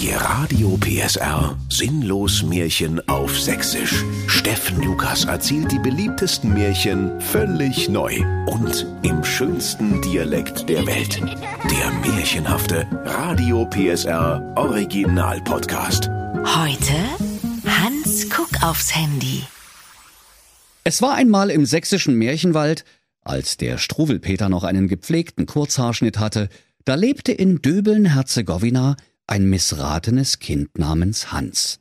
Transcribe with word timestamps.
Die 0.00 0.12
Radio 0.12 0.78
PSR 0.78 1.58
Sinnlos 1.68 2.42
Märchen 2.42 3.06
auf 3.06 3.38
Sächsisch. 3.38 4.02
Steffen 4.28 4.82
Lukas 4.82 5.26
erzählt 5.26 5.70
die 5.70 5.78
beliebtesten 5.78 6.54
Märchen 6.54 7.20
völlig 7.20 7.86
neu 7.90 8.16
und 8.46 8.86
im 9.02 9.22
schönsten 9.22 10.00
Dialekt 10.00 10.70
der 10.70 10.86
Welt. 10.86 11.20
Der 11.20 12.12
märchenhafte 12.14 12.86
Radio 13.04 13.66
PSR 13.66 14.54
Original 14.56 15.42
Podcast. 15.42 16.08
Heute 16.08 16.94
Hans 17.66 18.26
guck 18.30 18.62
aufs 18.62 18.96
Handy. 18.96 19.42
Es 20.82 21.02
war 21.02 21.14
einmal 21.14 21.50
im 21.50 21.66
sächsischen 21.66 22.14
Märchenwald, 22.14 22.86
als 23.20 23.58
der 23.58 23.76
Struwelpeter 23.76 24.48
noch 24.48 24.64
einen 24.64 24.88
gepflegten 24.88 25.44
Kurzhaarschnitt 25.44 26.18
hatte, 26.18 26.48
da 26.86 26.94
lebte 26.94 27.32
in 27.32 27.60
Döbeln-Herzegowina 27.60 28.96
ein 29.30 29.48
missratenes 29.48 30.40
Kind 30.40 30.76
namens 30.76 31.30
Hans. 31.30 31.78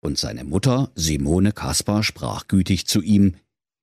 Und 0.00 0.18
seine 0.18 0.44
Mutter, 0.44 0.90
Simone 0.94 1.52
Kaspar, 1.52 2.02
sprach 2.02 2.48
gütig 2.48 2.86
zu 2.86 3.02
ihm, 3.02 3.36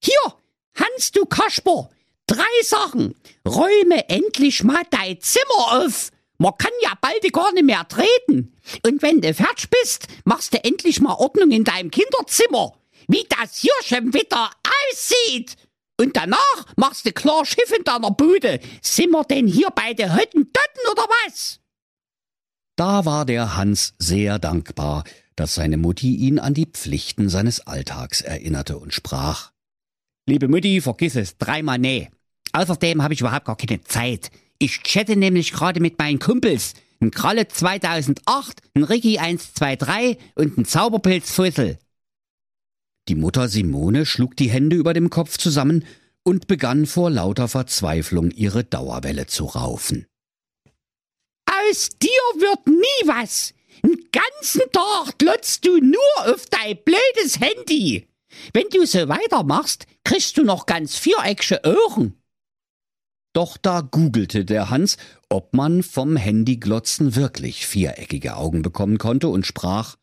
Hier, 0.03 0.33
Hans, 0.73 1.11
du 1.11 1.25
Kasper, 1.25 1.91
drei 2.25 2.43
Sachen. 2.63 3.13
Räume 3.47 4.09
endlich 4.09 4.63
mal 4.63 4.81
dein 4.89 5.21
Zimmer 5.21 5.83
auf. 5.83 6.09
Man 6.39 6.57
kann 6.57 6.71
ja 6.81 6.93
bald 6.99 7.31
gar 7.31 7.53
nicht 7.53 7.65
mehr 7.65 7.87
treten. 7.87 8.57
Und 8.83 9.03
wenn 9.03 9.21
du 9.21 9.31
fertig 9.31 9.69
bist, 9.69 10.07
machst 10.25 10.53
du 10.55 10.63
endlich 10.63 10.99
mal 10.99 11.13
Ordnung 11.13 11.51
in 11.51 11.63
deinem 11.63 11.91
Kinderzimmer. 11.91 12.73
Wie 13.07 13.25
das 13.29 13.57
hier 13.57 13.73
schon 13.83 14.11
wieder 14.13 14.49
aussieht. 14.91 15.55
Und 15.99 16.15
danach 16.17 16.65
machst 16.75 17.05
du 17.05 17.11
klar 17.11 17.45
Schiff 17.45 17.71
in 17.75 17.83
deiner 17.83 18.11
Bude. 18.11 18.59
Sind 18.81 19.11
wir 19.11 19.23
denn 19.23 19.45
hier 19.45 19.69
bei 19.69 19.93
den 19.93 20.15
Hottentotten 20.15 20.91
oder 20.91 21.05
was? 21.25 21.59
Da 22.77 23.05
war 23.05 23.25
der 23.25 23.57
Hans 23.57 23.95
sehr 23.97 24.37
dankbar, 24.37 25.03
dass 25.35 25.55
seine 25.55 25.77
Mutti 25.77 26.15
ihn 26.15 26.37
an 26.37 26.53
die 26.53 26.67
Pflichten 26.67 27.27
seines 27.27 27.65
Alltags 27.65 28.21
erinnerte 28.21 28.77
und 28.77 28.93
sprach. 28.93 29.51
Liebe 30.27 30.47
Mutti, 30.47 30.79
vergiss 30.79 31.15
es, 31.15 31.37
dreimal 31.39 31.79
nee. 31.79 32.09
Außerdem 32.53 33.01
habe 33.01 33.15
ich 33.15 33.21
überhaupt 33.21 33.45
gar 33.45 33.57
keine 33.57 33.81
Zeit. 33.81 34.29
Ich 34.59 34.83
chatte 34.83 35.15
nämlich 35.15 35.53
gerade 35.53 35.79
mit 35.79 35.97
meinen 35.97 36.19
Kumpels. 36.19 36.75
Ein 36.99 37.09
Kralle 37.09 37.47
2008, 37.47 38.61
ein 38.75 38.83
Ricky 38.83 39.17
123 39.17 40.17
und 40.35 40.59
ein 40.59 40.65
Zauberpilzfussel. 40.65 41.79
Die 43.07 43.15
Mutter 43.15 43.49
Simone 43.49 44.05
schlug 44.05 44.35
die 44.37 44.51
Hände 44.51 44.75
über 44.75 44.93
dem 44.93 45.09
Kopf 45.09 45.39
zusammen 45.39 45.83
und 46.21 46.45
begann 46.45 46.85
vor 46.85 47.09
lauter 47.09 47.47
Verzweiflung 47.47 48.29
ihre 48.29 48.63
Dauerwelle 48.63 49.25
zu 49.25 49.45
raufen. 49.45 50.05
Aus 51.69 51.89
dir 51.89 52.09
wird 52.35 52.67
nie 52.67 53.07
was. 53.07 53.53
Den 53.83 54.09
ganzen 54.11 54.71
Tag 54.71 55.17
glotzt 55.17 55.65
du 55.65 55.77
nur 55.77 56.33
auf 56.33 56.45
dein 56.47 56.77
blödes 56.83 57.39
Handy. 57.39 58.07
Wenn 58.53 58.67
du 58.69 58.85
so 58.85 59.07
weitermachst, 59.07 59.85
kriegst 60.03 60.37
du 60.37 60.43
noch 60.43 60.65
ganz 60.65 60.95
viereckige 60.97 61.61
Ohren. 61.63 62.21
Doch 63.33 63.57
da 63.57 63.81
googelte 63.81 64.45
der 64.45 64.69
Hans, 64.69 64.97
ob 65.29 65.53
man 65.53 65.83
vom 65.83 66.15
Handyglotzen 66.15 67.15
wirklich 67.15 67.67
viereckige 67.67 68.35
Augen 68.35 68.61
bekommen 68.61 68.97
konnte 68.97 69.27
und 69.27 69.45
sprach 69.45 69.95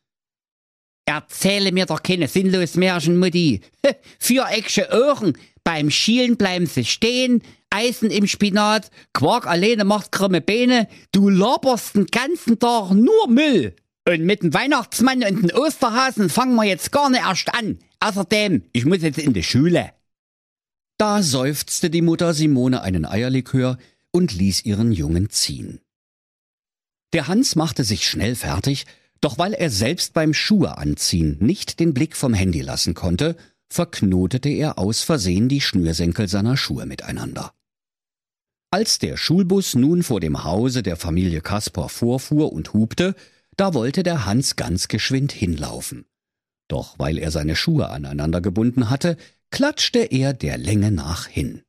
Erzähle 1.07 1.73
mir 1.73 1.85
doch 1.85 2.03
keine 2.03 2.29
sinnlos 2.29 2.77
Märchen, 2.77 3.19
Mutti. 3.19 3.61
Viereckige 4.19 4.89
Ohren, 4.91 5.37
beim 5.62 5.91
Schielen 5.91 6.37
bleiben 6.37 6.67
sie 6.67 6.85
stehen, 6.85 7.42
Eisen 7.75 8.11
im 8.11 8.28
Spinat, 8.28 8.91
Quark 9.12 9.48
alleine 9.48 9.84
macht 9.84 10.12
krumme 10.12 10.41
Beine, 10.41 10.89
du 11.11 11.28
laberst 11.28 11.97
den 11.97 12.06
ganzen 12.06 12.58
Tag 12.61 12.92
nur 12.92 13.28
Müll. 13.28 13.75
Und 14.06 14.20
mit 14.25 14.42
dem 14.42 14.55
Weihnachtsmann 14.55 15.25
und 15.25 15.50
dem 15.50 15.58
Osterhasen 15.58 16.28
fangen 16.28 16.55
wir 16.55 16.64
jetzt 16.64 16.92
gar 16.92 17.11
nicht 17.11 17.22
erst 17.22 17.52
an. 17.52 17.78
Außerdem, 17.98 18.62
ich 18.72 18.84
muss 18.84 19.02
jetzt 19.02 19.19
in 19.19 19.33
die 19.33 19.42
Schule. 19.42 19.92
Da 20.98 21.23
seufzte 21.23 21.90
die 21.90 22.02
Mutter 22.02 22.33
Simone 22.33 22.83
einen 22.83 23.05
Eierlikör 23.05 23.79
und 24.12 24.33
ließ 24.33 24.64
ihren 24.64 24.92
Jungen 24.92 25.30
ziehen. 25.30 25.80
Der 27.12 27.27
Hans 27.27 27.56
machte 27.56 27.83
sich 27.83 28.06
schnell 28.06 28.36
fertig, 28.36 28.86
doch 29.20 29.39
weil 29.39 29.55
er 29.55 29.70
selbst 29.70 30.12
beim 30.12 30.35
Schuhe 30.35 30.79
anziehen 30.79 31.39
nicht 31.41 31.80
den 31.80 31.95
Blick 31.95 32.17
vom 32.17 32.35
Handy 32.35 32.61
lassen 32.61 32.95
konnte, 32.95 33.36
verknotete 33.68 34.51
er 34.51 34.79
aus 34.79 35.02
Versehen 35.02 35.48
die 35.48 35.61
Schnürsenkel 35.61 36.29
seiner 36.29 36.56
Schuhe 36.56 36.86
miteinander. 36.86 37.52
Als 38.74 38.98
der 38.98 39.17
Schulbus 39.17 39.77
nun 39.77 40.02
vor 40.02 40.18
dem 40.18 40.42
Hause 40.42 40.83
der 40.83 40.96
Familie 40.96 41.40
Kaspar 41.42 41.89
vorfuhr 41.89 42.52
und 42.52 42.73
hupte, 42.73 43.14
da 43.57 43.73
wollte 43.73 44.02
der 44.02 44.27
Hans 44.27 44.57
ganz 44.57 44.89
geschwind 44.89 45.30
hinlaufen. 45.30 46.07
Doch 46.67 46.98
weil 46.98 47.18
er 47.18 47.30
seine 47.30 47.55
Schuhe 47.55 47.90
aneinander 47.90 48.40
gebunden 48.40 48.90
hatte, 48.90 49.17
klatschte 49.52 50.01
er 50.01 50.33
der 50.33 50.58
Länge 50.58 50.90
nach 50.90 51.29
hin. 51.29 51.62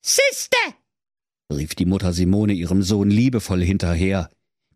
Siste! 0.00 0.56
rief 1.52 1.74
die 1.74 1.84
Mutter 1.84 2.14
Simone 2.14 2.54
ihrem 2.54 2.82
Sohn 2.82 3.10
liebevoll 3.10 3.62
hinterher. 3.62 4.30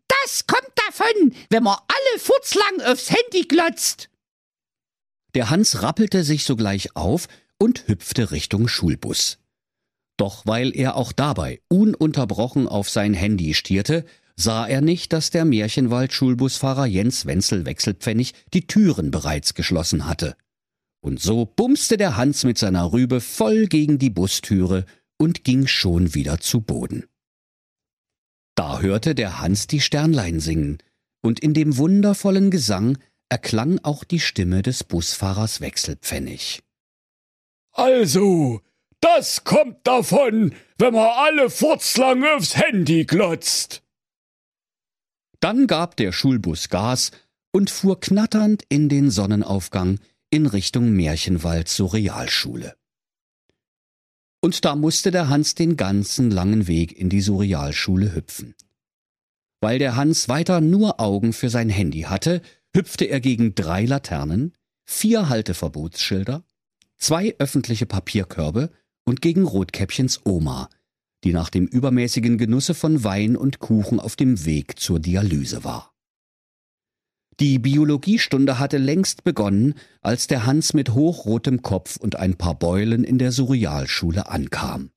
Das 0.07 0.45
kommt 0.45 0.73
davon, 0.87 1.33
wenn 1.49 1.63
man 1.63 1.79
alle 1.87 2.19
furzlang 2.19 2.81
aufs 2.85 3.09
Handy 3.09 3.47
glotzt. 3.47 4.11
Der 5.33 5.49
Hans 5.49 5.81
rappelte 5.81 6.23
sich 6.23 6.43
sogleich 6.43 6.95
auf 6.95 7.27
und 7.57 7.87
hüpfte 7.87 8.29
Richtung 8.29 8.67
Schulbus. 8.67 9.39
Doch 10.17 10.45
weil 10.45 10.75
er 10.75 10.95
auch 10.95 11.11
dabei 11.11 11.61
ununterbrochen 11.69 12.67
auf 12.67 12.89
sein 12.89 13.13
Handy 13.13 13.53
stierte, 13.53 14.05
sah 14.35 14.67
er 14.67 14.81
nicht, 14.81 15.13
dass 15.13 15.29
der 15.29 15.45
Märchenwald-Schulbusfahrer 15.45 16.85
Jens 16.85 17.25
Wenzel 17.25 17.65
Wechselpfennig 17.65 18.33
die 18.53 18.67
Türen 18.67 19.11
bereits 19.11 19.53
geschlossen 19.53 20.07
hatte. 20.07 20.35
Und 21.01 21.19
so 21.19 21.45
bumste 21.45 21.97
der 21.97 22.15
Hans 22.15 22.43
mit 22.43 22.57
seiner 22.57 22.93
Rübe 22.93 23.21
voll 23.21 23.67
gegen 23.67 23.99
die 23.99 24.09
Bustüre 24.09 24.85
und 25.17 25.43
ging 25.43 25.67
schon 25.67 26.13
wieder 26.13 26.39
zu 26.39 26.61
Boden. 26.61 27.05
Da 28.55 28.79
hörte 28.81 29.15
der 29.15 29.39
Hans 29.39 29.67
die 29.67 29.81
Sternlein 29.81 30.39
singen, 30.39 30.77
und 31.21 31.39
in 31.39 31.53
dem 31.53 31.77
wundervollen 31.77 32.51
Gesang 32.51 32.97
erklang 33.29 33.79
auch 33.83 34.03
die 34.03 34.19
Stimme 34.19 34.61
des 34.61 34.83
Busfahrers 34.83 35.59
Wechselpfennig. 35.61 36.61
Also, 37.71 38.61
das 39.03 39.43
kommt 39.43 39.85
davon, 39.85 40.55
wenn 40.77 40.93
man 40.93 41.09
alle 41.15 41.49
furzlang 41.49 42.23
aufs 42.23 42.55
Handy 42.55 43.05
glotzt. 43.05 43.83
Dann 45.39 45.67
gab 45.67 45.97
der 45.97 46.13
Schulbus 46.13 46.69
Gas 46.69 47.11
und 47.51 47.69
fuhr 47.69 47.99
knatternd 47.99 48.63
in 48.69 48.87
den 48.87 49.11
Sonnenaufgang 49.11 49.99
in 50.29 50.45
Richtung 50.45 50.91
Märchenwald 50.91 51.67
zur 51.67 51.93
Realschule. 51.93 52.75
Und 54.41 54.63
da 54.65 54.75
musste 54.75 55.11
der 55.11 55.27
Hans 55.29 55.53
den 55.53 55.75
ganzen 55.75 56.31
langen 56.31 56.67
Weg 56.67 56.97
in 56.97 57.09
die 57.09 57.21
Surrealschule 57.21 58.15
hüpfen. 58.15 58.55
Weil 59.61 59.79
der 59.79 59.95
Hans 59.95 60.29
weiter 60.29 60.61
nur 60.61 60.99
Augen 60.99 61.33
für 61.33 61.49
sein 61.49 61.69
Handy 61.69 62.01
hatte, 62.01 62.41
hüpfte 62.73 63.05
er 63.05 63.19
gegen 63.19 63.53
drei 63.53 63.85
Laternen, 63.85 64.53
vier 64.85 65.29
Halteverbotsschilder, 65.29 66.43
zwei 66.97 67.35
öffentliche 67.37 67.85
Papierkörbe 67.85 68.71
und 69.05 69.21
gegen 69.21 69.45
Rotkäppchens 69.45 70.21
Oma, 70.25 70.69
die 71.23 71.33
nach 71.33 71.49
dem 71.49 71.67
übermäßigen 71.67 72.37
Genusse 72.37 72.73
von 72.73 73.03
Wein 73.03 73.35
und 73.35 73.59
Kuchen 73.59 73.99
auf 73.99 74.15
dem 74.15 74.45
Weg 74.45 74.79
zur 74.79 74.99
Dialyse 74.99 75.63
war. 75.63 75.93
Die 77.39 77.57
Biologiestunde 77.57 78.59
hatte 78.59 78.77
längst 78.77 79.23
begonnen, 79.23 79.73
als 80.01 80.27
der 80.27 80.45
Hans 80.45 80.73
mit 80.73 80.93
hochrotem 80.93 81.61
Kopf 81.61 81.97
und 81.97 82.15
ein 82.15 82.35
paar 82.35 82.57
Beulen 82.57 83.03
in 83.03 83.17
der 83.17 83.31
Surrealschule 83.31 84.29
ankam. 84.29 84.91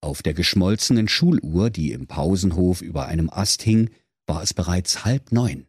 Auf 0.00 0.22
der 0.22 0.34
geschmolzenen 0.34 1.08
Schuluhr, 1.08 1.70
die 1.70 1.92
im 1.92 2.06
Pausenhof 2.06 2.82
über 2.82 3.06
einem 3.06 3.28
Ast 3.30 3.62
hing, 3.62 3.90
war 4.26 4.42
es 4.42 4.54
bereits 4.54 5.04
halb 5.04 5.32
neun. 5.32 5.66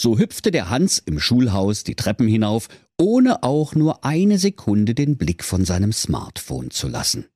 So 0.00 0.18
hüpfte 0.18 0.50
der 0.50 0.70
Hans 0.70 0.98
im 0.98 1.20
Schulhaus 1.20 1.84
die 1.84 1.94
Treppen 1.94 2.26
hinauf, 2.26 2.68
ohne 2.98 3.42
auch 3.42 3.74
nur 3.74 4.04
eine 4.04 4.38
Sekunde 4.38 4.94
den 4.94 5.16
Blick 5.16 5.44
von 5.44 5.64
seinem 5.64 5.92
Smartphone 5.92 6.70
zu 6.70 6.88
lassen. 6.88 7.26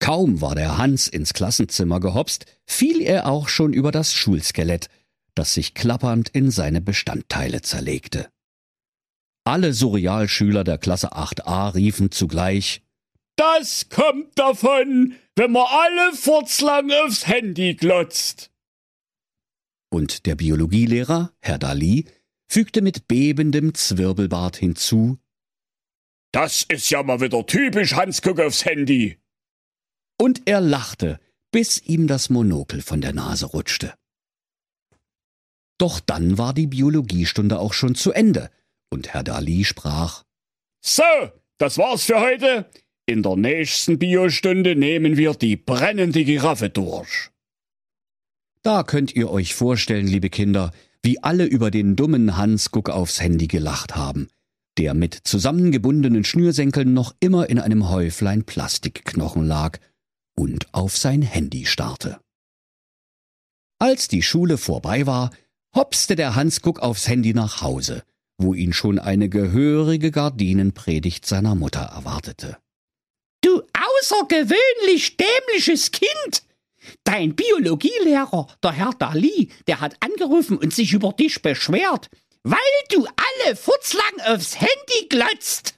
Kaum 0.00 0.40
war 0.40 0.54
der 0.54 0.78
Hans 0.78 1.08
ins 1.08 1.34
Klassenzimmer 1.34 2.00
gehopst, 2.00 2.46
fiel 2.66 3.02
er 3.02 3.26
auch 3.26 3.48
schon 3.48 3.72
über 3.72 3.92
das 3.92 4.14
Schulskelett, 4.14 4.88
das 5.34 5.54
sich 5.54 5.74
klappernd 5.74 6.30
in 6.30 6.50
seine 6.50 6.80
Bestandteile 6.80 7.60
zerlegte. 7.60 8.30
Alle 9.44 9.72
Surrealschüler 9.72 10.64
der 10.64 10.78
Klasse 10.78 11.12
8a 11.12 11.74
riefen 11.74 12.10
zugleich 12.10 12.82
Das 13.36 13.88
kommt 13.88 14.38
davon, 14.38 15.14
wenn 15.36 15.52
man 15.52 15.66
alle 15.68 16.14
furzlang 16.14 16.90
aufs 16.92 17.26
Handy 17.26 17.74
glotzt. 17.74 18.50
Und 19.90 20.26
der 20.26 20.36
Biologielehrer, 20.36 21.32
Herr 21.40 21.58
Dali, 21.58 22.06
fügte 22.50 22.82
mit 22.82 23.06
bebendem 23.06 23.74
Zwirbelbart 23.74 24.56
hinzu 24.56 25.18
Das 26.32 26.64
ist 26.68 26.90
ja 26.90 27.02
mal 27.02 27.20
wieder 27.20 27.46
typisch 27.46 27.94
Hans 27.94 28.22
Guck 28.22 28.40
aufs 28.40 28.64
Handy. 28.64 29.18
Und 30.18 30.42
er 30.46 30.60
lachte, 30.60 31.20
bis 31.52 31.80
ihm 31.82 32.06
das 32.06 32.28
Monokel 32.28 32.82
von 32.82 33.00
der 33.00 33.12
Nase 33.12 33.46
rutschte. 33.46 33.94
Doch 35.78 36.00
dann 36.00 36.38
war 36.38 36.52
die 36.52 36.66
Biologiestunde 36.66 37.58
auch 37.58 37.72
schon 37.72 37.94
zu 37.94 38.12
Ende, 38.12 38.50
und 38.90 39.14
Herr 39.14 39.22
Dali 39.22 39.64
sprach 39.64 40.24
So, 40.84 41.02
das 41.58 41.78
war's 41.78 42.04
für 42.04 42.20
heute. 42.20 42.70
In 43.06 43.22
der 43.22 43.36
nächsten 43.36 43.98
Biostunde 43.98 44.76
nehmen 44.76 45.16
wir 45.16 45.34
die 45.34 45.56
brennende 45.56 46.24
Giraffe 46.24 46.68
durch. 46.68 47.30
Da 48.62 48.82
könnt 48.82 49.14
ihr 49.14 49.30
euch 49.30 49.54
vorstellen, 49.54 50.06
liebe 50.06 50.28
Kinder, 50.28 50.72
wie 51.02 51.22
alle 51.22 51.44
über 51.44 51.70
den 51.70 51.96
dummen 51.96 52.36
Hans 52.36 52.70
Guck 52.70 52.90
aufs 52.90 53.20
Handy 53.20 53.46
gelacht 53.46 53.96
haben, 53.96 54.28
der 54.78 54.94
mit 54.94 55.14
zusammengebundenen 55.14 56.24
Schnürsenkeln 56.24 56.92
noch 56.92 57.14
immer 57.20 57.48
in 57.48 57.58
einem 57.58 57.88
Häuflein 57.88 58.44
Plastikknochen 58.44 59.46
lag 59.46 59.78
und 60.36 60.72
auf 60.72 60.96
sein 60.96 61.22
Handy 61.22 61.66
starrte. 61.66 62.20
Als 63.78 64.08
die 64.08 64.22
Schule 64.22 64.58
vorbei 64.58 65.06
war, 65.06 65.30
hopste 65.74 66.16
der 66.16 66.34
Hans 66.34 66.60
Guck 66.60 66.80
aufs 66.80 67.08
Handy 67.08 67.32
nach 67.32 67.62
Hause, 67.62 68.02
wo 68.38 68.54
ihn 68.54 68.72
schon 68.72 68.98
eine 68.98 69.28
gehörige 69.28 70.10
Gardinenpredigt 70.10 71.24
seiner 71.26 71.54
Mutter 71.54 71.80
erwartete. 71.80 72.58
Du 73.42 73.62
außergewöhnlich 73.72 75.16
dämliches 75.16 75.90
Kind! 75.92 76.42
Dein 77.04 77.34
Biologielehrer, 77.34 78.46
der 78.62 78.72
Herr 78.72 78.92
Dali, 78.98 79.50
der 79.66 79.80
hat 79.80 79.96
angerufen 80.00 80.56
und 80.56 80.74
sich 80.74 80.92
über 80.92 81.12
dich 81.12 81.42
beschwert, 81.42 82.08
weil 82.42 82.58
du 82.90 83.06
alle 83.06 83.56
futzlang 83.56 84.20
aufs 84.26 84.60
Handy 84.60 85.08
glotzt. 85.08 85.74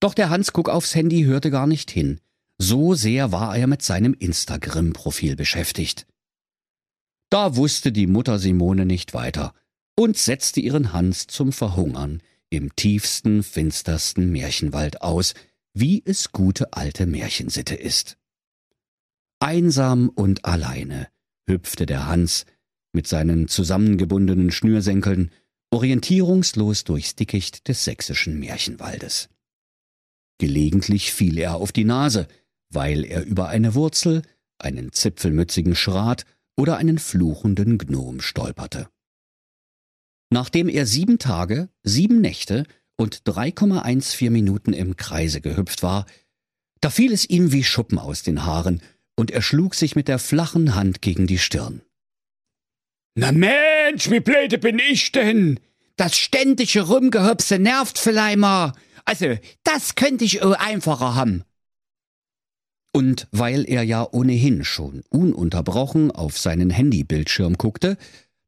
Doch 0.00 0.14
der 0.14 0.30
Hans 0.30 0.52
Guck 0.52 0.68
aufs 0.68 0.94
Handy 0.94 1.22
hörte 1.24 1.50
gar 1.50 1.66
nicht 1.66 1.90
hin. 1.90 2.20
So 2.58 2.94
sehr 2.94 3.32
war 3.32 3.56
er 3.56 3.66
mit 3.66 3.82
seinem 3.82 4.14
Instagram-Profil 4.14 5.36
beschäftigt. 5.36 6.06
Da 7.30 7.56
wusste 7.56 7.92
die 7.92 8.06
Mutter 8.06 8.38
Simone 8.38 8.84
nicht 8.84 9.14
weiter 9.14 9.54
und 9.98 10.18
setzte 10.18 10.60
ihren 10.60 10.92
Hans 10.92 11.26
zum 11.26 11.52
Verhungern 11.52 12.22
im 12.50 12.76
tiefsten, 12.76 13.42
finstersten 13.42 14.30
Märchenwald 14.30 15.00
aus, 15.00 15.34
wie 15.72 16.02
es 16.04 16.32
gute 16.32 16.72
alte 16.74 17.06
Märchensitte 17.06 17.74
ist. 17.74 18.18
Einsam 19.42 20.08
und 20.08 20.44
alleine 20.44 21.08
hüpfte 21.48 21.84
der 21.84 22.06
Hans 22.06 22.46
mit 22.92 23.08
seinen 23.08 23.48
zusammengebundenen 23.48 24.52
Schnürsenkeln 24.52 25.32
orientierungslos 25.72 26.84
durchs 26.84 27.16
Dickicht 27.16 27.66
des 27.66 27.82
sächsischen 27.82 28.38
Märchenwaldes. 28.38 29.30
Gelegentlich 30.38 31.12
fiel 31.12 31.38
er 31.38 31.56
auf 31.56 31.72
die 31.72 31.82
Nase, 31.82 32.28
weil 32.70 33.04
er 33.04 33.24
über 33.24 33.48
eine 33.48 33.74
Wurzel, 33.74 34.22
einen 34.58 34.92
zipfelmützigen 34.92 35.74
Schrat 35.74 36.24
oder 36.56 36.76
einen 36.76 37.00
fluchenden 37.00 37.78
Gnom 37.78 38.20
stolperte. 38.20 38.88
Nachdem 40.30 40.68
er 40.68 40.86
sieben 40.86 41.18
Tage, 41.18 41.68
sieben 41.82 42.20
Nächte 42.20 42.64
und 42.96 43.22
3,14 43.24 44.30
Minuten 44.30 44.72
im 44.72 44.96
Kreise 44.96 45.40
gehüpft 45.40 45.82
war, 45.82 46.06
da 46.80 46.90
fiel 46.90 47.12
es 47.12 47.28
ihm 47.28 47.50
wie 47.50 47.64
Schuppen 47.64 47.98
aus 47.98 48.22
den 48.22 48.44
Haaren 48.44 48.80
und 49.16 49.30
er 49.30 49.42
schlug 49.42 49.74
sich 49.74 49.96
mit 49.96 50.08
der 50.08 50.18
flachen 50.18 50.74
Hand 50.74 51.02
gegen 51.02 51.26
die 51.26 51.38
Stirn. 51.38 51.82
Na 53.14 53.32
Mensch, 53.32 54.10
wie 54.10 54.20
blöde 54.20 54.58
bin 54.58 54.78
ich 54.78 55.12
denn? 55.12 55.60
Das 55.96 56.16
ständige 56.16 56.82
Rumgehopse 56.82 57.58
nervt 57.58 58.04
mal. 58.36 58.72
Also, 59.04 59.36
das 59.64 59.94
könnte 59.94 60.24
ich 60.24 60.42
einfacher 60.42 61.14
haben. 61.14 61.44
Und 62.94 63.26
weil 63.30 63.68
er 63.68 63.82
ja 63.82 64.06
ohnehin 64.10 64.64
schon 64.64 65.02
ununterbrochen 65.08 66.10
auf 66.10 66.38
seinen 66.38 66.70
Handybildschirm 66.70 67.56
guckte, 67.56 67.96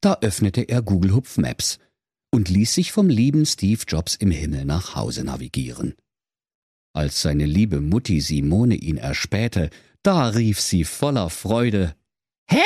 da 0.00 0.18
öffnete 0.20 0.62
er 0.62 0.82
Google 0.82 1.14
Hupf 1.14 1.38
Maps 1.38 1.78
und 2.30 2.48
ließ 2.48 2.74
sich 2.74 2.92
vom 2.92 3.08
lieben 3.08 3.46
Steve 3.46 3.82
Jobs 3.86 4.16
im 4.16 4.30
Himmel 4.30 4.64
nach 4.64 4.96
Hause 4.96 5.24
navigieren. 5.24 5.94
Als 6.92 7.22
seine 7.22 7.46
liebe 7.46 7.80
Mutti 7.80 8.20
Simone 8.20 8.76
ihn 8.76 8.98
erspähte, 8.98 9.70
da 10.04 10.28
rief 10.28 10.60
sie 10.60 10.84
voller 10.84 11.30
Freude 11.30 11.96
Hä? 12.46 12.62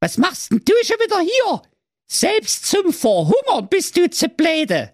Was 0.00 0.18
machst 0.18 0.50
denn 0.50 0.62
du 0.64 0.72
schon 0.84 0.96
wieder 0.96 1.20
hier? 1.20 1.62
Selbst 2.08 2.66
zum 2.66 2.92
Verhungern 2.92 3.68
bist 3.70 3.96
du 3.96 4.10
zu 4.10 4.28
bläde. 4.28 4.92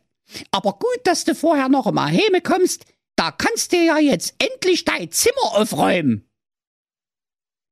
Aber 0.51 0.75
gut, 0.75 1.01
dass 1.05 1.25
du 1.25 1.35
vorher 1.35 1.69
noch 1.69 1.91
mal 1.91 2.09
Heme 2.09 2.43
kommst, 2.43 2.85
da 3.17 3.31
kannst 3.31 3.73
du 3.73 3.77
ja 3.79 3.99
jetzt 3.99 4.35
endlich 4.39 4.85
dein 4.85 5.11
Zimmer 5.11 5.55
aufräumen. 5.55 6.25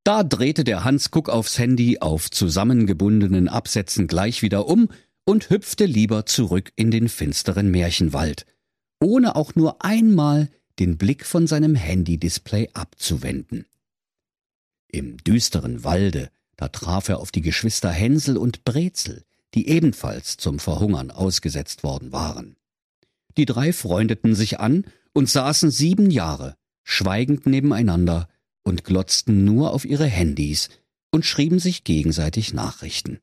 Da 0.02 0.22
drehte 0.22 0.64
der 0.64 0.84
Hans 0.84 1.10
Guck 1.10 1.28
aufs 1.28 1.58
Handy 1.58 1.98
auf 2.00 2.30
zusammengebundenen 2.30 3.48
Absätzen 3.48 4.06
gleich 4.06 4.40
wieder 4.42 4.66
um 4.66 4.88
und 5.24 5.50
hüpfte 5.50 5.84
lieber 5.84 6.26
zurück 6.26 6.72
in 6.76 6.90
den 6.90 7.08
finsteren 7.08 7.70
Märchenwald, 7.70 8.46
ohne 9.00 9.36
auch 9.36 9.54
nur 9.54 9.84
einmal 9.84 10.48
den 10.78 10.96
Blick 10.96 11.26
von 11.26 11.46
seinem 11.46 11.74
Handy-Display 11.74 12.70
abzuwenden. 12.72 13.66
Im 14.88 15.16
düsteren 15.18 15.84
Walde, 15.84 16.30
da 16.56 16.68
traf 16.68 17.08
er 17.08 17.18
auf 17.18 17.32
die 17.32 17.42
Geschwister 17.42 17.90
Hänsel 17.90 18.36
und 18.36 18.64
Brezel, 18.64 19.24
die 19.54 19.68
ebenfalls 19.68 20.36
zum 20.36 20.58
Verhungern 20.58 21.10
ausgesetzt 21.10 21.82
worden 21.82 22.12
waren. 22.12 22.56
Die 23.36 23.46
drei 23.46 23.72
freundeten 23.72 24.34
sich 24.34 24.60
an 24.60 24.84
und 25.12 25.28
saßen 25.28 25.70
sieben 25.70 26.10
Jahre, 26.10 26.56
schweigend 26.84 27.46
nebeneinander, 27.46 28.28
und 28.62 28.84
glotzten 28.84 29.44
nur 29.44 29.72
auf 29.72 29.84
ihre 29.84 30.06
Handys 30.06 30.70
und 31.12 31.24
schrieben 31.24 31.58
sich 31.60 31.84
gegenseitig 31.84 32.52
Nachrichten. 32.52 33.20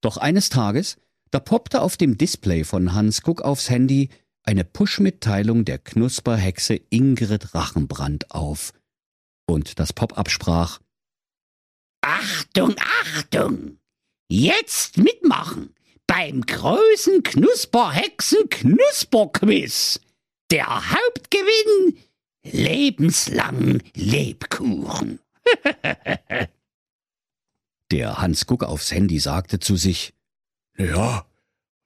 Doch 0.00 0.16
eines 0.16 0.48
Tages, 0.48 0.96
da 1.30 1.40
poppte 1.40 1.82
auf 1.82 1.96
dem 1.96 2.18
Display 2.18 2.64
von 2.64 2.92
Hans 2.92 3.22
Guck 3.22 3.42
aufs 3.42 3.68
Handy 3.68 4.10
eine 4.44 4.64
Push-Mitteilung 4.64 5.64
der 5.64 5.78
Knusperhexe 5.78 6.80
Ingrid 6.90 7.54
Rachenbrand 7.54 8.30
auf. 8.30 8.72
Und 9.52 9.78
das 9.78 9.92
Pop-up 9.92 10.30
sprach 10.30 10.80
Achtung, 12.00 12.74
Achtung! 12.78 13.76
Jetzt 14.30 14.96
mitmachen 14.96 15.74
beim 16.06 16.40
großen 16.40 17.22
Knusperhexen 17.22 18.48
Knusperquiz. 18.48 20.00
Der 20.50 20.90
Hauptgewinn 20.90 21.98
lebenslang 22.44 23.82
Lebkuchen. 23.94 25.20
Der 27.90 28.16
Hans 28.22 28.46
Guck 28.46 28.64
aufs 28.64 28.90
Handy 28.90 29.18
sagte 29.18 29.60
zu 29.60 29.76
sich, 29.76 30.14
Ja, 30.78 31.26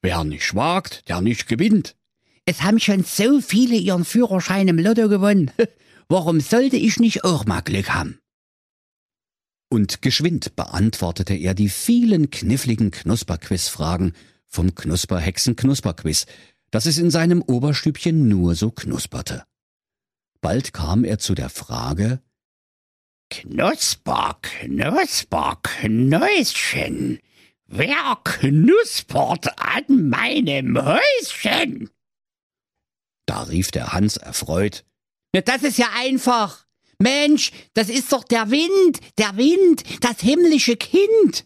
wer 0.03 0.23
nicht 0.23 0.55
wagt, 0.55 1.09
der 1.09 1.21
nicht 1.21 1.49
gewinnt. 1.49 1.97
Es 2.45 2.63
haben 2.63 2.79
schon 2.79 3.03
so 3.03 3.41
viele 3.41 3.75
ihren 3.75 4.05
Führerschein 4.05 4.69
im 4.69 4.79
Lotto 4.79 5.09
gewonnen. 5.09 5.51
Warum 6.09 6.41
sollte 6.41 6.77
ich 6.77 7.01
nicht 7.01 7.25
auch 7.25 7.47
mal 7.47 7.63
Glück 7.63 7.91
haben? 7.91 8.21
Und 9.69 10.03
geschwind 10.03 10.55
beantwortete 10.55 11.35
er 11.35 11.55
die 11.55 11.69
vielen 11.69 12.31
kniffligen 12.31 12.93
Knusperquiz-Fragen 12.93 14.13
vom 14.47 14.75
Knusperhexen 14.77 15.57
Knusperquiz, 15.57 16.27
dass 16.71 16.87
es 16.87 16.99
in 16.99 17.11
seinem 17.11 17.43
Oberstübchen 17.43 18.29
nur 18.29 18.55
so 18.55 18.71
knusperte. 18.71 19.45
Bald 20.41 20.73
kam 20.73 21.03
er 21.05 21.19
zu 21.19 21.35
der 21.35 21.51
Frage 21.51 22.23
Knusper, 23.29 24.39
Knusper, 24.43 25.59
Knäuschen. 25.63 27.19
Wer 27.67 28.19
knuspert 28.23 29.59
an 29.59 30.09
meinem 30.09 30.79
Häuschen? 30.81 31.91
Da 33.27 33.43
rief 33.43 33.73
der 33.73 33.93
Hans 33.93 34.17
erfreut 34.17 34.85
Na, 35.37 35.43
das 35.43 35.65
ist 35.65 35.77
ja 35.77 35.89
einfach. 35.95 36.65
Mensch, 36.99 37.53
das 37.75 37.91
ist 37.91 38.11
doch 38.11 38.25
der 38.25 38.51
Wind, 38.51 39.01
der 39.19 39.37
Wind, 39.37 39.83
das 40.01 40.21
himmlische 40.21 40.77
Kind. 40.77 41.45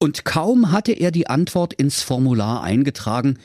Und 0.00 0.24
kaum 0.24 0.72
hatte 0.72 0.92
er 0.92 1.10
die 1.10 1.26
Antwort 1.26 1.74
ins 1.74 2.00
Formular 2.00 2.62
eingetragen, 2.62 3.38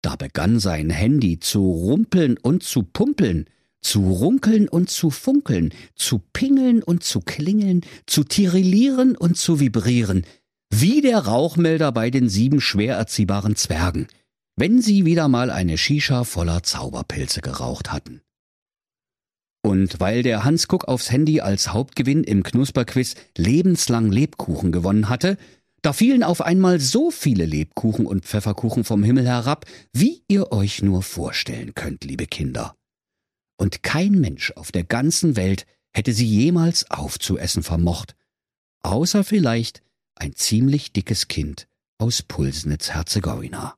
da 0.00 0.16
begann 0.16 0.58
sein 0.58 0.88
Handy 0.88 1.38
zu 1.38 1.70
rumpeln 1.70 2.38
und 2.38 2.62
zu 2.62 2.82
pumpeln, 2.82 3.44
zu 3.82 4.10
runkeln 4.10 4.70
und 4.70 4.88
zu 4.88 5.10
funkeln, 5.10 5.74
zu 5.94 6.22
pingeln 6.32 6.82
und 6.82 7.04
zu 7.04 7.20
klingeln, 7.20 7.82
zu 8.06 8.24
tirillieren 8.24 9.18
und 9.18 9.36
zu 9.36 9.60
vibrieren, 9.60 10.24
wie 10.70 11.02
der 11.02 11.18
Rauchmelder 11.18 11.92
bei 11.92 12.10
den 12.10 12.30
sieben 12.30 12.62
schwer 12.62 12.96
erziehbaren 12.96 13.54
Zwergen, 13.54 14.06
wenn 14.56 14.80
sie 14.80 15.04
wieder 15.04 15.28
mal 15.28 15.50
eine 15.50 15.76
Shisha 15.76 16.24
voller 16.24 16.62
Zauberpilze 16.62 17.42
geraucht 17.42 17.92
hatten. 17.92 18.22
Und 19.66 19.98
weil 19.98 20.22
der 20.22 20.44
Hans 20.44 20.68
Guck 20.68 20.86
aufs 20.86 21.10
Handy 21.10 21.40
als 21.40 21.72
Hauptgewinn 21.72 22.22
im 22.22 22.44
Knusperquiz 22.44 23.16
lebenslang 23.36 24.12
Lebkuchen 24.12 24.70
gewonnen 24.70 25.08
hatte, 25.08 25.38
da 25.82 25.92
fielen 25.92 26.22
auf 26.22 26.40
einmal 26.40 26.78
so 26.78 27.10
viele 27.10 27.46
Lebkuchen 27.46 28.06
und 28.06 28.24
Pfefferkuchen 28.24 28.84
vom 28.84 29.02
Himmel 29.02 29.26
herab, 29.26 29.66
wie 29.92 30.22
ihr 30.28 30.52
euch 30.52 30.82
nur 30.82 31.02
vorstellen 31.02 31.74
könnt, 31.74 32.04
liebe 32.04 32.28
Kinder. 32.28 32.76
Und 33.56 33.82
kein 33.82 34.12
Mensch 34.12 34.52
auf 34.52 34.70
der 34.70 34.84
ganzen 34.84 35.34
Welt 35.34 35.66
hätte 35.92 36.12
sie 36.12 36.26
jemals 36.26 36.88
aufzuessen 36.88 37.64
vermocht, 37.64 38.14
außer 38.84 39.24
vielleicht 39.24 39.82
ein 40.14 40.36
ziemlich 40.36 40.92
dickes 40.92 41.26
Kind 41.26 41.66
aus 41.98 42.22
Pulsnitz-Herzegowina. 42.22 43.74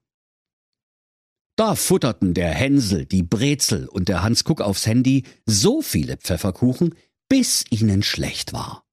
Da 1.59 1.75
futterten 1.75 2.35
der 2.35 2.55
Hänsel, 2.55 3.05
die 3.05 3.25
Brezel 3.25 3.89
und 3.89 4.09
der 4.09 4.23
Hans 4.23 4.45
Kuck 4.45 4.61
aufs 4.61 4.87
Handy 4.87 5.25
so 5.45 5.83
viele 5.83 6.17
Pfefferkuchen, 6.17 6.95
bis 7.29 7.65
ihnen 7.71 8.05
schlecht 8.05 8.53
war. 8.53 8.87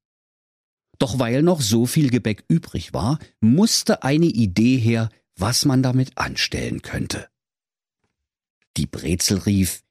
Doch 0.97 1.19
weil 1.19 1.43
noch 1.43 1.61
so 1.61 1.85
viel 1.85 2.09
Gebäck 2.09 2.43
übrig 2.47 2.91
war, 2.91 3.19
musste 3.39 4.01
eine 4.01 4.25
Idee 4.25 4.77
her, 4.77 5.09
was 5.35 5.65
man 5.65 5.83
damit 5.83 6.17
anstellen 6.17 6.81
könnte. 6.81 7.29
Die 8.77 8.87
Brezel 8.87 9.37
rief, 9.37 9.83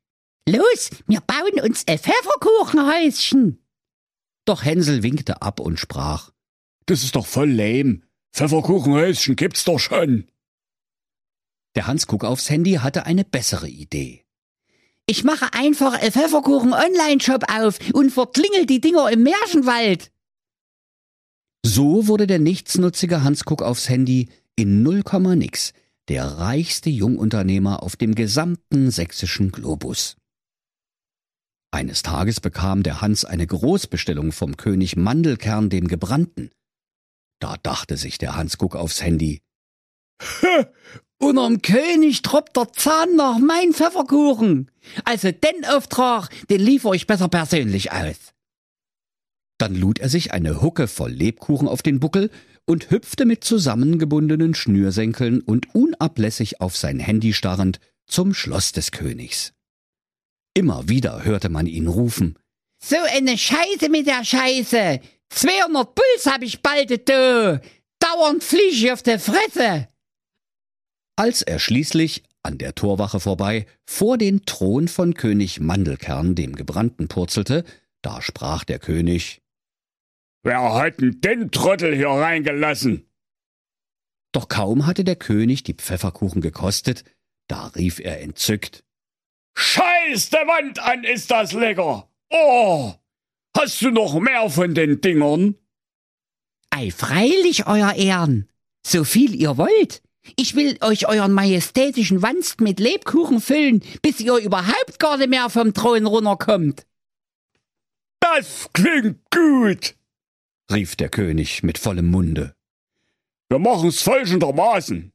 Los, 0.48 0.90
wir 1.06 1.20
bauen 1.20 1.60
uns 1.62 1.86
ein 1.86 2.00
Pfefferkuchenhäuschen. 2.00 3.64
Doch 4.46 4.64
Hänsel 4.64 5.04
winkte 5.04 5.42
ab 5.42 5.60
und 5.60 5.78
sprach, 5.78 6.32
Das 6.86 7.04
ist 7.04 7.14
doch 7.14 7.26
voll 7.26 7.52
lame. 7.52 8.00
Pfefferkuchenhäuschen 8.32 9.36
gibt's 9.36 9.62
doch 9.62 9.78
schon. 9.78 10.26
Der 11.74 11.86
Hans 11.86 12.06
Kuck 12.06 12.24
aufs 12.24 12.50
Handy 12.50 12.74
hatte 12.74 13.06
eine 13.06 13.24
bessere 13.24 13.68
Idee. 13.68 14.24
Ich 15.06 15.24
mache 15.24 15.52
einfach 15.52 16.00
einen 16.00 16.12
Pfefferkuchen-Online-Shop 16.12 17.44
auf 17.50 17.78
und 17.92 18.10
verklingel 18.10 18.66
die 18.66 18.80
Dinger 18.80 19.10
im 19.10 19.22
Märchenwald. 19.22 20.10
So 21.66 22.06
wurde 22.06 22.26
der 22.26 22.38
nichtsnutzige 22.38 23.22
Hans 23.22 23.44
Kuck 23.44 23.62
aufs 23.62 23.88
Handy 23.88 24.28
in 24.56 24.82
null 24.82 25.02
Komma 25.02 25.34
nix 25.36 25.72
der 26.08 26.24
reichste 26.26 26.90
Jungunternehmer 26.90 27.82
auf 27.82 27.96
dem 27.96 28.14
gesamten 28.14 28.90
sächsischen 28.90 29.50
Globus. 29.50 30.16
Eines 31.70 32.02
Tages 32.02 32.40
bekam 32.40 32.82
der 32.82 33.00
Hans 33.00 33.24
eine 33.24 33.46
Großbestellung 33.46 34.30
vom 34.30 34.56
König 34.56 34.96
Mandelkern 34.96 35.70
dem 35.70 35.88
Gebrannten. 35.88 36.50
Da 37.40 37.56
dachte 37.62 37.96
sich 37.96 38.18
der 38.18 38.36
Hans 38.36 38.58
Kuck 38.58 38.76
aufs 38.76 39.02
Handy. 39.02 39.40
Unterm 41.24 41.62
König 41.62 42.20
troppt 42.20 42.54
der 42.54 42.70
Zahn 42.74 43.16
nach 43.16 43.38
mein 43.38 43.72
Pfefferkuchen. 43.72 44.70
Also 45.04 45.30
den 45.32 45.64
Auftrag, 45.64 46.28
den 46.48 46.60
liefere 46.60 46.94
ich 46.94 47.06
besser 47.06 47.28
persönlich 47.28 47.92
aus. 47.92 48.34
Dann 49.56 49.74
lud 49.74 50.00
er 50.00 50.10
sich 50.10 50.32
eine 50.32 50.60
Hucke 50.60 50.86
voll 50.86 51.12
Lebkuchen 51.12 51.66
auf 51.66 51.80
den 51.80 51.98
Buckel 51.98 52.30
und 52.66 52.90
hüpfte 52.90 53.24
mit 53.24 53.42
zusammengebundenen 53.42 54.54
Schnürsenkeln 54.54 55.40
und 55.40 55.74
unablässig 55.74 56.60
auf 56.60 56.76
sein 56.76 56.98
Handy 56.98 57.32
starrend 57.32 57.80
zum 58.06 58.34
Schloss 58.34 58.72
des 58.72 58.90
Königs. 58.90 59.54
Immer 60.52 60.90
wieder 60.90 61.24
hörte 61.24 61.48
man 61.48 61.66
ihn 61.66 61.86
rufen. 61.86 62.38
So 62.82 62.96
eine 63.16 63.38
Scheiße 63.38 63.88
mit 63.88 64.06
der 64.06 64.24
Scheiße. 64.24 65.00
200 65.30 65.94
Puls 65.94 66.26
hab 66.26 66.42
ich 66.42 66.60
bald, 66.60 66.90
du. 67.08 67.60
Dauernd 67.98 68.44
flieg 68.44 68.72
ich 68.72 68.92
auf 68.92 69.02
der 69.02 69.18
Fresse. 69.18 69.88
Als 71.16 71.42
er 71.42 71.58
schließlich 71.58 72.24
an 72.42 72.58
der 72.58 72.74
Torwache 72.74 73.20
vorbei 73.20 73.66
vor 73.84 74.18
den 74.18 74.44
Thron 74.46 74.88
von 74.88 75.14
König 75.14 75.60
Mandelkern 75.60 76.34
dem 76.34 76.56
Gebrannten 76.56 77.08
purzelte, 77.08 77.64
da 78.02 78.20
sprach 78.20 78.64
der 78.64 78.78
König 78.78 79.40
Wer 80.42 80.74
hat 80.74 81.00
denn 81.00 81.20
den 81.20 81.50
Trottel 81.50 81.94
hier 81.94 82.08
reingelassen? 82.08 83.08
Doch 84.32 84.48
kaum 84.48 84.86
hatte 84.86 85.04
der 85.04 85.16
König 85.16 85.62
die 85.62 85.74
Pfefferkuchen 85.74 86.42
gekostet, 86.42 87.04
da 87.48 87.68
rief 87.68 88.00
er 88.00 88.20
entzückt 88.20 88.84
Scheiß 89.56 90.30
der 90.30 90.46
Wand 90.48 90.80
an, 90.80 91.04
ist 91.04 91.30
das 91.30 91.52
lecker! 91.52 92.08
Oh! 92.30 92.92
Hast 93.56 93.80
du 93.82 93.90
noch 93.90 94.18
mehr 94.18 94.50
von 94.50 94.74
den 94.74 95.00
Dingern? 95.00 95.54
Ei, 96.70 96.90
freilich, 96.90 97.68
Euer 97.68 97.94
Ehren. 97.94 98.48
So 98.84 99.04
viel 99.04 99.32
ihr 99.34 99.56
wollt. 99.56 100.02
Ich 100.36 100.56
will 100.56 100.78
euch 100.80 101.08
euren 101.08 101.32
majestätischen 101.32 102.22
Wanst 102.22 102.60
mit 102.60 102.80
Lebkuchen 102.80 103.40
füllen, 103.40 103.82
bis 104.02 104.20
ihr 104.20 104.36
überhaupt 104.36 104.98
gar 104.98 105.16
nicht 105.16 105.30
mehr 105.30 105.50
vom 105.50 105.74
Thron 105.74 106.06
runterkommt. 106.06 106.86
Das 108.20 108.70
klingt 108.72 109.20
gut, 109.30 109.94
rief 110.72 110.96
der 110.96 111.10
König 111.10 111.62
mit 111.62 111.78
vollem 111.78 112.10
Munde. 112.10 112.54
Wir 113.50 113.58
machen's 113.58 114.00
folgendermaßen. 114.00 115.12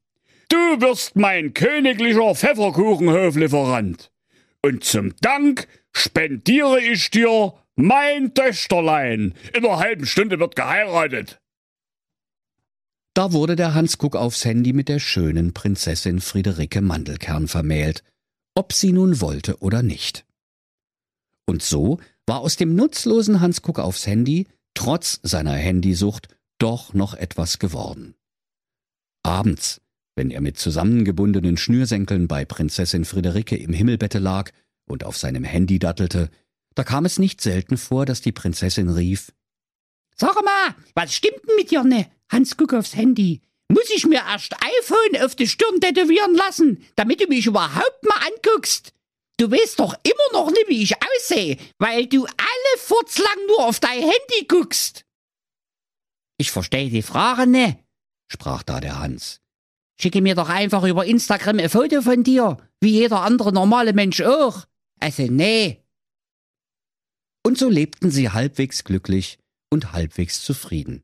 Du 0.50 0.58
wirst 0.82 1.16
mein 1.16 1.54
königlicher 1.54 2.36
Pfefferkuchenhoflieferant. 2.36 4.12
Und 4.62 4.84
zum 4.84 5.16
Dank 5.22 5.68
spendiere 5.92 6.80
ich 6.80 7.10
dir 7.10 7.54
mein 7.76 8.34
Töchterlein. 8.34 9.34
In 9.54 9.66
einer 9.66 9.80
halben 9.80 10.06
Stunde 10.06 10.40
wird 10.40 10.56
geheiratet. 10.56 11.42
Da 13.20 13.34
wurde 13.34 13.58
der 13.58 13.74
Hans 13.74 13.98
Kuck 13.98 14.16
aufs 14.16 14.46
Handy 14.46 14.72
mit 14.72 14.88
der 14.88 15.00
schönen 15.00 15.52
Prinzessin 15.52 16.22
Friederike 16.22 16.80
Mandelkern 16.80 17.50
vermählt, 17.50 18.02
ob 18.56 18.72
sie 18.72 18.94
nun 18.94 19.20
wollte 19.20 19.58
oder 19.58 19.84
nicht. 19.84 20.26
Und 21.46 21.62
so 21.62 22.00
war 22.26 22.40
aus 22.40 22.56
dem 22.56 22.76
nutzlosen 22.76 23.42
Hans 23.42 23.62
Kuck 23.62 23.78
aufs 23.78 24.08
Handy, 24.08 24.48
trotz 24.74 25.20
seiner 25.22 25.52
Handysucht, 25.52 26.30
doch 26.60 26.94
noch 26.94 27.14
etwas 27.14 27.60
geworden. 27.60 28.16
Abends, 29.24 29.82
wenn 30.16 30.32
er 30.32 30.40
mit 30.40 30.58
zusammengebundenen 30.58 31.58
Schnürsenkeln 31.58 32.30
bei 32.30 32.46
Prinzessin 32.46 33.04
Friederike 33.04 33.58
im 33.58 33.74
Himmelbette 33.74 34.20
lag 34.20 34.50
und 34.88 35.04
auf 35.04 35.18
seinem 35.18 35.44
Handy 35.44 35.78
dattelte, 35.78 36.30
da 36.74 36.86
kam 36.86 37.04
es 37.04 37.20
nicht 37.20 37.42
selten 37.42 37.76
vor, 37.76 38.06
dass 38.06 38.22
die 38.22 38.32
Prinzessin 38.32 38.88
rief 38.88 39.34
Sag 40.16 40.36
mal, 40.36 40.74
was 40.96 41.14
stimmt 41.14 41.42
denn 41.46 41.58
mit 41.58 41.70
dir 41.70 41.84
ne? 41.84 42.10
Hans, 42.30 42.58
guck 42.58 42.74
aufs 42.74 42.96
Handy. 42.96 43.42
Muss 43.72 43.90
ich 43.92 44.06
mir 44.06 44.22
erst 44.28 44.54
iPhone 44.54 45.24
auf 45.24 45.36
die 45.36 45.48
Stirn 45.48 45.80
tätowieren 45.80 46.34
lassen, 46.36 46.86
damit 46.96 47.22
du 47.22 47.28
mich 47.28 47.46
überhaupt 47.46 48.04
mal 48.04 48.20
anguckst? 48.28 48.94
Du 49.38 49.50
weißt 49.50 49.80
doch 49.80 49.96
immer 50.04 50.42
noch 50.42 50.52
nicht, 50.52 50.68
wie 50.68 50.84
ich 50.84 50.96
aussehe, 50.96 51.58
weil 51.78 52.08
du 52.08 52.26
alle 52.26 52.78
furzlang 52.78 53.38
nur 53.48 53.66
auf 53.66 53.80
dein 53.80 54.00
Handy 54.00 54.48
guckst. 54.48 55.06
Ich 56.38 56.52
verstehe 56.52 56.90
die 56.90 57.02
Frage 57.02 57.48
ne, 57.48 57.80
sprach 58.32 58.64
da 58.64 58.80
der 58.80 59.00
Hans. 59.00 59.42
Schicke 60.02 60.22
mir 60.22 60.36
doch 60.36 60.50
einfach 60.50 60.84
über 60.84 61.06
Instagram 61.06 61.60
ein 61.60 61.70
Foto 61.70 62.02
von 62.02 62.24
dir, 62.24 62.58
wie 62.80 62.92
jeder 62.92 63.22
andere 63.22 63.52
normale 63.52 63.94
Mensch 63.94 64.22
auch. 64.22 64.66
Also 65.00 65.24
nee. 65.24 65.84
Und 67.46 67.58
so 67.58 67.70
lebten 67.70 68.10
sie 68.12 68.30
halbwegs 68.30 68.84
glücklich 68.84 69.40
und 69.70 69.92
halbwegs 69.92 70.44
zufrieden, 70.44 71.04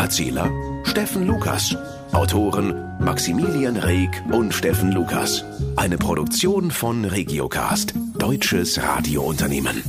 Erzähler 0.00 0.50
Steffen 0.84 1.26
Lukas. 1.26 1.76
Autoren 2.12 2.74
Maximilian 3.00 3.76
Reg 3.76 4.22
und 4.32 4.54
Steffen 4.54 4.92
Lukas. 4.92 5.44
Eine 5.76 5.98
Produktion 5.98 6.70
von 6.70 7.04
Regiocast, 7.04 7.92
deutsches 8.16 8.82
Radiounternehmen. 8.82 9.82